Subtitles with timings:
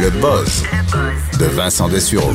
[0.00, 0.64] Le buzz
[1.38, 2.32] de Vincent Dessureau.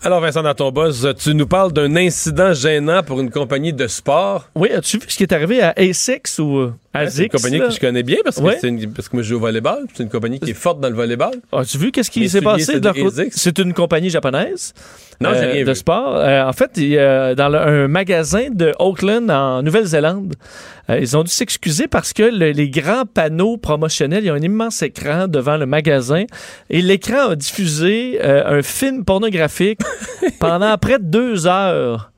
[0.00, 3.88] Alors Vincent, dans ton buzz, tu nous parles d'un incident gênant pour une compagnie de
[3.88, 4.48] sport.
[4.54, 6.72] Oui, as-tu vu ce qui est arrivé à ASICS ou à
[7.08, 7.66] C'est une compagnie là?
[7.68, 8.58] que je connais bien parce que, Ouais.
[8.60, 9.86] c'est une- parce que moi je joue au volleyball.
[9.94, 11.32] C'est une compagnie qui est forte dans le volleyball.
[11.52, 13.28] As-tu vu qu'est-ce qui s'est passé c'est de leur côté?
[13.32, 14.74] C'est une compagnie japonaise
[15.20, 15.74] Non, euh, rien de vu.
[15.76, 16.16] sport.
[16.16, 20.34] Euh, en fait, il y a- dans le- un magasin de Auckland en Nouvelle-Zélande,
[20.90, 24.34] euh, ils ont dû s'excuser parce que le- les grands panneaux promotionnels, il y a
[24.34, 26.24] un immense écran devant le magasin
[26.68, 29.80] et l'écran a diffusé euh, un film pornographique
[30.40, 32.11] pendant près de deux heures.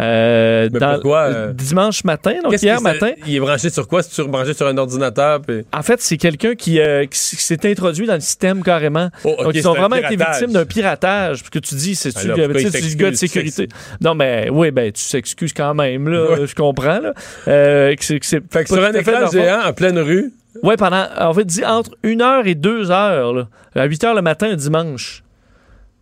[0.00, 3.10] Euh, Mais dans- pourquoi, euh, dimanche matin, donc hier matin.
[3.28, 4.02] Il est branché sur quoi?
[4.02, 5.40] C'est branché sur un ordinateur?
[5.40, 9.10] puis- En fait, c'est quelqu'un qui, euh, qui s'est introduit dans le système carrément.
[9.22, 11.40] Oh, Donc, ils ont vraiment été victimes d'un piratage.
[11.40, 12.48] Parce que tu dis, c'est-tu Alors, le-
[12.96, 13.68] gars de sécurité?
[14.00, 16.30] Non, mais oui, ben, tu s'excuses quand même, là.
[16.30, 16.46] Ouais.
[16.46, 17.12] Je comprends, là.
[17.46, 20.32] Euh, que c'est- que c'est Fait que sur un écran géant en pleine rue,
[20.62, 23.48] Ouais, pendant, en fait, dit entre 1 heure et 2 heures, là.
[23.74, 25.22] À 8 heures le matin, un dimanche.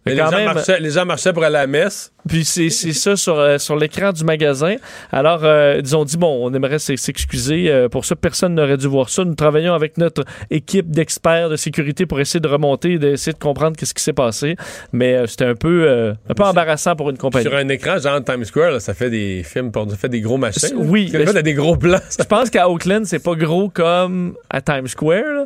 [0.05, 2.13] Fait les gens, même- marchaient, les gens marchaient pour aller à la messe.
[2.29, 4.77] Puis c'est ça sur, euh, sur l'écran du magasin.
[5.11, 8.15] Alors, euh, ils ont dit, bon, on aimerait s'excuser euh, pour ça.
[8.15, 9.25] Personne n'aurait dû voir ça.
[9.25, 13.77] Nous travaillons avec notre équipe d'experts de sécurité pour essayer de remonter, d'essayer de comprendre
[13.77, 14.55] qu'est-ce qui s'est passé.
[14.93, 17.45] Mais c'était un peu, un peu embarrassant pour une compagnie.
[17.49, 20.21] Sur un écran, genre Times Square, là, ça fait des films, pour, ça fait des
[20.21, 20.71] gros machins.
[20.77, 21.99] Oui, là, t'as des gros plans.
[22.17, 25.23] Je pense qu'à Oakland, c'est pas gros comme à Times Square.
[25.35, 25.45] là.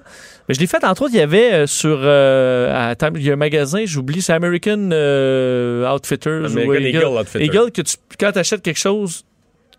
[0.49, 2.07] Mais je l'ai fait, entre autres, il y avait sur.
[2.07, 6.45] à Times- il y a un magasin, j'oublie, c'est American euh, Outfitters.
[6.47, 7.43] American ou Eagle Outfitters.
[7.47, 9.25] Eagle, que tu, quand tu achètes quelque chose,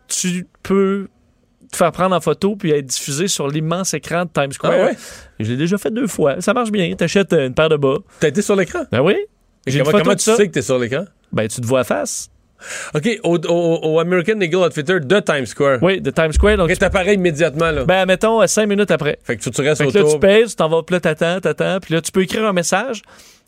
[0.07, 1.07] tu peux
[1.71, 4.73] te faire prendre en photo puis être diffusé sur l'immense écran de Times Square.
[4.75, 4.97] Ah ouais?
[5.39, 6.39] Je l'ai déjà fait deux fois.
[6.41, 6.93] Ça marche bien.
[6.97, 7.97] Tu achètes une paire de bas.
[8.19, 8.83] T'as été sur l'écran?
[8.91, 9.15] Ben oui.
[9.69, 10.35] Comment, photo comment tu ça.
[10.37, 11.03] sais que t'es sur l'écran?
[11.33, 12.29] Ben, tu te vois à face.
[12.95, 15.79] OK, au, au- au American Eagle Outfitter de Times Square.
[15.83, 16.57] Oui, de Times Square.
[16.57, 17.83] Donc, OK, t'apparais immédiatement, là.
[17.85, 19.19] ben, mettons, euh, cinq minutes après.
[19.23, 20.99] fait que tu, tu restes Fait que là, tu pèses, tu t'en vas, puis là,
[21.01, 23.01] t'attends, t'attends, puis là, tu peux écrire un message.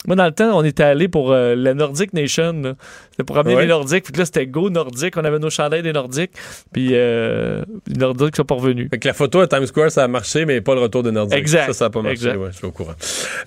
[0.07, 2.75] Moi, dans le temps, on était allé pour euh, la Nordic Nation.
[3.11, 3.63] C'était pour amener Ouais.
[3.63, 4.05] les Nordiques.
[4.05, 5.17] Puis là, c'était Go Nordique.
[5.17, 6.31] On avait nos chandails des Nordiques.
[6.71, 8.87] Puis euh, les Nordiques sont pas revenus.
[8.89, 11.11] Fait que la photo à Times Square, ça a marché, mais pas le retour de
[11.11, 11.37] Nordique.
[11.37, 11.65] Exact.
[11.67, 12.29] Ça, ça a pas marché.
[12.33, 12.93] Ouais, je suis au courant.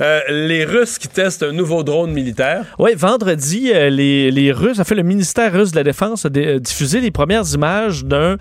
[0.03, 2.67] Euh, les Russes qui testent un nouveau drone militaire.
[2.79, 7.01] Oui, vendredi, les, les Russes, en fait, le ministère russe de la Défense a diffusé
[7.01, 8.37] les premières images d'un,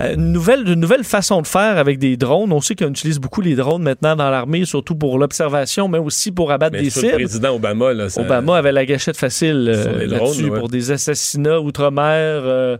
[0.00, 2.52] euh, une nouvelle, d'une nouvelle façon de faire avec des drones.
[2.52, 6.32] On sait qu'on utilise beaucoup les drones maintenant dans l'armée, surtout pour l'observation, mais aussi
[6.32, 7.28] pour abattre Mais des cibles.
[7.58, 8.08] Président Obama, là.
[8.08, 10.58] ça- Obama avait la gâchette facile euh, là-dessus ouais.
[10.58, 12.76] pour des assassinats outre-mer euh,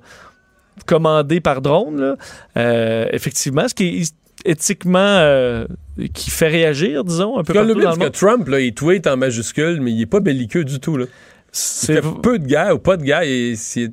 [0.86, 2.00] commandés par drone.
[2.00, 2.16] là.
[2.56, 5.66] Euh, effectivement, ce qui est éthiquement euh,
[6.14, 8.12] qui fait réagir, disons, un peu partout dans le parce que monde.
[8.12, 11.04] Trump, là, il tweet en majuscule, mais il est pas belliqueux du tout, là.
[11.04, 11.08] Il
[11.52, 13.90] C'est fait peu de guerre ou pas de guerre et c'est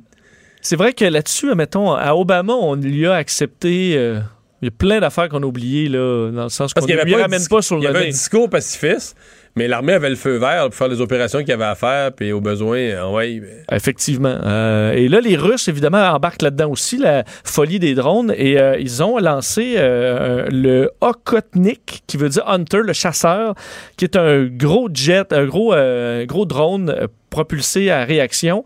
[0.62, 3.92] c'est vrai que là-dessus, mettons, à Obama, on lui a accepté.
[3.92, 4.22] il
[4.62, 7.14] y a plein d'affaires qu'on a oubliées, là, dans le sens qu'on Parce ne lui
[7.14, 9.16] ramène dis- pas sur Il le y avait un discours pacifiste,
[9.56, 12.32] mais l'armée avait le feu vert pour faire les opérations qu'il avait à faire, puis
[12.32, 14.38] au besoin, euh, ouais, ben, Effectivement.
[14.44, 18.32] Euh, et là, les Russes, évidemment, embarquent là-dedans aussi, la folie des drones.
[18.36, 23.54] Et euh, ils ont lancé euh, le Okotnik, qui veut dire Hunter, le chasseur,
[23.96, 28.64] qui est un gros jet, un gros, euh, gros drone euh, propulsé à réaction.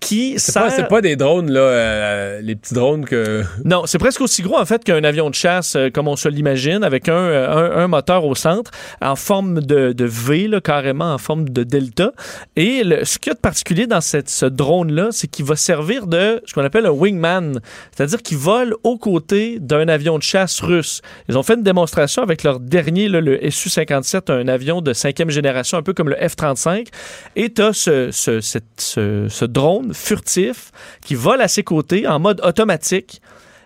[0.00, 0.86] Qui c'est sert...
[0.88, 3.42] pas, des drones, là, euh, les petits drones que.
[3.64, 6.28] Non, c'est presque aussi gros en fait qu'un avion de chasse, euh, comme on se
[6.28, 8.70] l'imagine, avec un, euh, un, un moteur au centre,
[9.02, 12.12] en forme de, de V, là, carrément en forme de delta.
[12.54, 15.56] Et le, ce qu'il y a de particulier dans cette, ce drone-là, c'est qu'il va
[15.56, 17.60] servir de ce qu'on appelle un wingman,
[17.94, 21.02] c'est-à-dire qu'il vole aux côtés d'un avion de chasse russe.
[21.28, 25.30] Ils ont fait une démonstration avec leur dernier, là, le Su-57, un avion de cinquième
[25.30, 26.86] génération, un peu comme le F-35.
[27.34, 30.72] Et tu as ce, ce, cette- ce, ce drone furtif
[31.04, 33.20] qui vole à ses côtés en mode automatique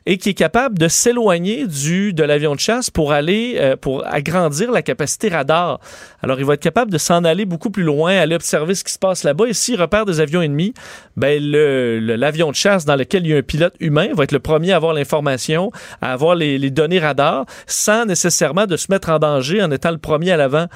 [0.07, 4.07] et qui est capable de s'éloigner du de l'avion de chasse pour aller euh, pour
[4.07, 5.81] agrandir la capacité radar.
[6.23, 8.93] Alors il va être capable de s'en aller beaucoup plus loin, aller observer ce qui
[8.93, 10.75] se passe là-bas et s'il repère des avions ennemis,
[11.17, 14.33] ben le l'avion de chasse dans lequel il y a un pilote humain va être
[14.33, 15.71] le premier à avoir l'information,
[16.01, 19.91] à avoir les, les données radar sans nécessairement de se mettre en danger en étant
[19.91, 20.67] le premier à l'avant.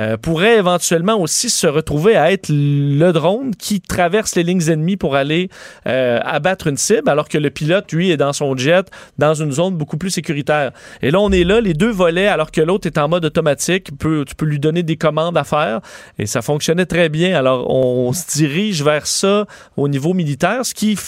[0.00, 4.96] Euh, pourrait éventuellement aussi se retrouver à être le drone qui traverse les lignes ennemies
[4.96, 5.50] pour aller
[5.86, 8.73] euh, abattre une cible, alors que le pilote, lui, est dans son jet,
[9.18, 10.72] dans une zone beaucoup plus sécuritaire.
[11.02, 13.84] Et là, on est là, les deux volets, alors que l'autre est en mode automatique.
[13.84, 15.80] Tu peux, tu peux lui donner des commandes à faire,
[16.18, 17.36] et ça fonctionnait très bien.
[17.36, 20.98] Alors, on, se dirige vers ça au niveau militaire, ce qui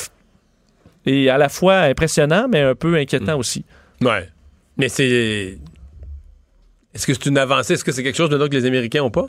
[1.06, 3.64] est à la fois impressionnant, mais un peu inquiétant aussi.
[4.00, 4.28] Ouais.
[4.76, 5.58] Mais c'est.
[6.94, 7.74] Est-ce que c'est une avancée?
[7.74, 9.26] Est-ce que c'est quelque chose maintenant que les Américains ont pas?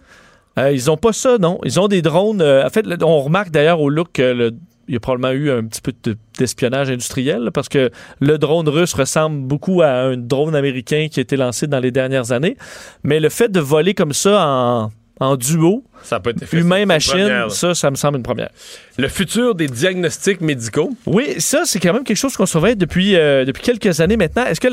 [0.57, 1.59] Euh, ils ont pas ça, non.
[1.63, 2.41] Ils ont des drones.
[2.41, 4.53] euh, en fait, on remarque d'ailleurs au look que le-
[4.87, 8.69] il y a probablement eu un petit peu de- d'espionnage industriel parce que le drone
[8.69, 12.55] russe ressemble beaucoup à un drone américain qui a été lancé dans les dernières années.
[13.03, 16.57] Mais le fait de voler comme ça en en duo, Ça peut être fait.
[16.57, 17.49] Une première, là.
[17.49, 18.49] ça, ça me semble une première.
[18.97, 20.91] Le futur des diagnostics médicaux?
[21.05, 24.45] Oui, ça, c'est quand même quelque chose qu'on surveille depuis, euh, depuis quelques années maintenant.
[24.45, 24.67] Est-ce que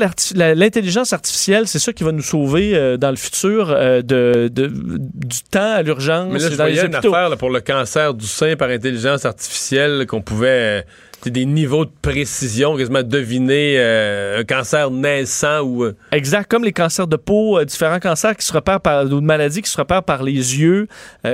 [0.53, 4.67] l'intelligence artificielle, c'est ça qui va nous sauver euh, dans le futur euh, de, de-
[4.67, 7.13] du temps à l'urgence Mais là, je dans les voyais une hôpitaux?
[7.13, 10.85] affaire là, pour le cancer du sein par intelligence artificielle qu'on pouvait.
[11.25, 15.83] des niveaux de précision, quasiment deviner euh, un cancer naissant ou.
[15.83, 19.09] euh, Exact, comme les cancers de peau, euh, différents cancers qui se repèrent par, ou
[19.09, 20.87] de maladies qui se repèrent par les yeux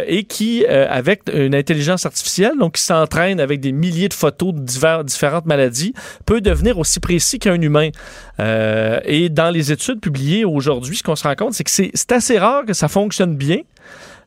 [0.08, 4.54] et qui, euh, avec une intelligence artificielle, donc qui s'entraîne avec des milliers de photos
[4.54, 5.94] de divers- différentes maladies,
[6.26, 7.90] peut devenir aussi précis qu'un humain.
[8.40, 12.12] Euh, et dans les études publiées aujourd'hui, ce qu'on se rend compte, c'est que c'est
[12.12, 13.60] assez rare que ça fonctionne bien,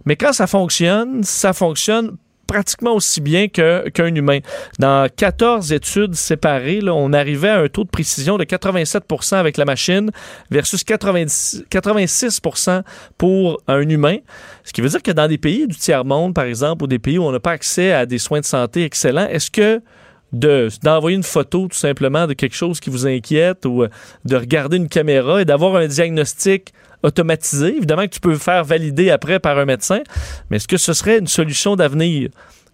[0.05, 2.17] mais quand ça fonctionne, ça fonctionne
[2.47, 4.39] pratiquement aussi bien qu'un humain.
[4.79, 9.65] Dans 14 études séparées, on arrivait à un taux de précision de 87% avec la
[9.65, 10.11] machine
[10.51, 12.83] versus 90 86%
[13.19, 14.19] pour un humain.
[14.65, 17.19] Ce qui veut dire que dans des pays du tiers-monde, par exemple, ou des pays
[17.19, 19.81] où on n'a pas accès à des soins de santé excellents, est-ce que
[20.35, 23.89] de d'envoyer une photo tout simplement de quelque chose qui vous inquiète ou euh,
[24.25, 26.73] de regarder une caméra et d'avoir un diagnostic
[27.03, 30.01] automatisé, évidemment que tu peux faire valider après par un médecin,
[30.51, 32.31] mais est-ce que ce serait une solution d'avenir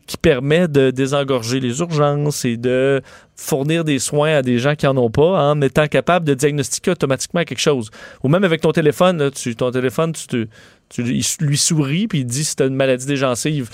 [0.06, 3.00] qui permet de désengorger les urgences et de
[3.36, 6.92] fournir des soins à des gens qui en ont pas en étant capable de diagnostiquer
[6.92, 7.90] automatiquement quelque chose?
[8.24, 10.46] Ou même avec ton téléphone, là, tu, ton téléphone, tu, te-
[10.90, 13.70] tu il lui souris puis il dit si une maladie des gencives.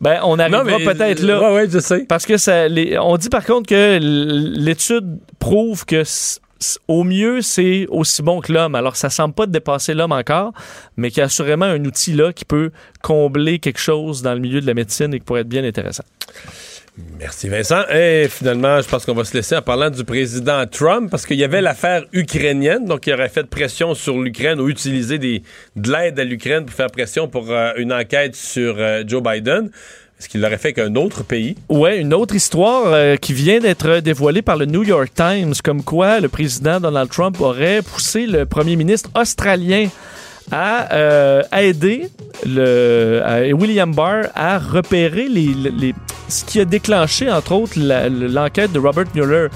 [0.00, 1.40] ben, on arrivera peut-être là.
[1.40, 2.04] Ouais, ouais, je sais.
[2.08, 6.02] Parce que ça, les- on dit par contre que l'étude prouve que
[6.88, 8.74] au mieux, c'est aussi bon que l'homme.
[8.74, 10.52] Alors, ça semble pas dépasser l'homme encore,
[10.96, 12.70] mais qu'il y a assurément un outil là qui peut
[13.02, 16.04] combler quelque chose dans le milieu de la médecine et qui pourrait être bien intéressant.
[17.18, 17.82] Merci Vincent.
[17.92, 21.36] Et finalement, je pense qu'on va se laisser en parlant du président Trump parce qu'il
[21.36, 25.40] y avait l'affaire ukrainienne, donc il aurait fait pression sur l'Ukraine ou utilisé de
[25.92, 29.70] l'aide à l'Ukraine pour faire pression pour euh, une enquête sur euh, Joe Biden.
[30.20, 31.56] Est-ce qu'il l'aurait fait qu'un autre pays?
[31.68, 35.82] Ouais, une autre histoire euh, qui vient d'être dévoilée par le New York Times, comme
[35.82, 39.88] quoi le président Donald Trump aurait poussé le premier ministre australien
[40.52, 42.08] à aider
[42.46, 45.94] le, William Barr à repérer les-
[46.28, 49.48] ce qui a déclenché, entre autres, l'enquête de Robert Mueller.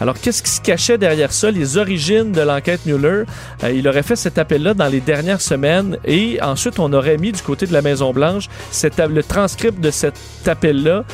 [0.00, 3.24] Alors, qu'est-ce qui se cachait derrière ça, les origines de l'enquête Mueller?
[3.62, 7.30] Euh, il aurait fait cet appel-là dans les dernières semaines et ensuite, on aurait mis
[7.32, 8.48] du côté de la Maison-Blanche
[9.08, 10.16] le transcript de cet
[10.46, 11.04] appel-là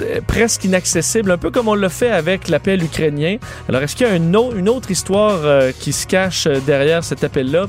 [0.00, 3.38] euh, presque inaccessible, un peu comme on l'a fait avec l'appel ukrainien.
[3.68, 7.02] Alors, est-ce qu'il y a une, au- une autre histoire euh, qui se cache derrière
[7.02, 7.66] cet appel-là?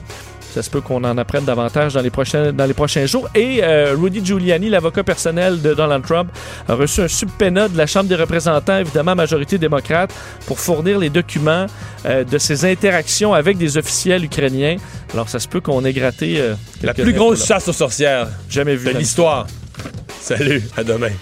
[0.53, 3.29] Ça se peut qu'on en apprenne davantage dans les prochains, dans les prochains jours.
[3.35, 6.29] Et euh, Rudy Giuliani, l'avocat personnel de Donald Trump,
[6.67, 10.13] a reçu un subpoena de la Chambre des représentants, évidemment majorité démocrate,
[10.47, 11.67] pour fournir les documents
[12.05, 14.75] euh, de ses interactions avec des officiels ukrainiens.
[15.13, 16.41] Alors, ça se peut qu'on ait gratté...
[16.41, 18.91] euh, La plus grosse chasse aux sorcières Jamais vu.
[18.91, 19.47] de l'histoire.
[20.19, 21.11] Salut, à demain.